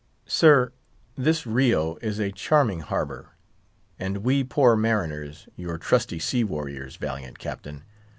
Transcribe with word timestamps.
"Sir, 0.25 0.71
this 1.15 1.45
Rio 1.45 1.97
is 2.01 2.17
a 2.17 2.31
charming 2.31 2.79
harbour, 2.79 3.35
and 3.99 4.23
we 4.23 4.43
poor 4.43 4.75
mariners—your 4.75 5.77
trusty 5.77 6.17
sea 6.17 6.43
warriors, 6.43 6.95
valiant 6.95 7.37
Captain! 7.37 7.83